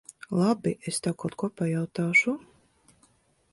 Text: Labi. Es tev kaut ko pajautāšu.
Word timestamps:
Labi. 0.37 0.71
Es 0.91 0.99
tev 1.07 1.17
kaut 1.23 1.37
ko 1.43 1.51
pajautāšu. 1.61 2.37